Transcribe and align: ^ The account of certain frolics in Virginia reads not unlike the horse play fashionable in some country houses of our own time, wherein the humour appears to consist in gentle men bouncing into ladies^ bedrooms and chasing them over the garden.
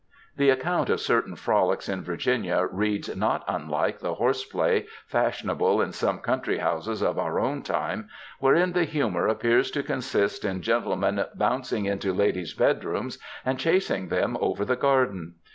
^ 0.01 0.03
The 0.35 0.49
account 0.49 0.89
of 0.89 0.99
certain 0.99 1.35
frolics 1.35 1.87
in 1.87 2.01
Virginia 2.01 2.67
reads 2.71 3.15
not 3.15 3.43
unlike 3.47 3.99
the 3.99 4.15
horse 4.15 4.43
play 4.43 4.87
fashionable 5.05 5.79
in 5.79 5.91
some 5.91 6.21
country 6.21 6.57
houses 6.57 7.03
of 7.03 7.19
our 7.19 7.39
own 7.39 7.61
time, 7.61 8.09
wherein 8.39 8.71
the 8.73 8.85
humour 8.85 9.27
appears 9.27 9.69
to 9.69 9.83
consist 9.83 10.43
in 10.43 10.63
gentle 10.63 10.95
men 10.95 11.23
bouncing 11.35 11.85
into 11.85 12.15
ladies^ 12.15 12.57
bedrooms 12.57 13.19
and 13.45 13.59
chasing 13.59 14.07
them 14.07 14.39
over 14.41 14.65
the 14.65 14.75
garden. 14.75 15.35